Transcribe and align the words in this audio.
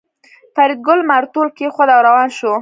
فریدګل 0.55 0.99
مارتول 1.09 1.47
کېښود 1.57 1.89
او 1.95 2.01
روان 2.07 2.29
شو 2.37 2.53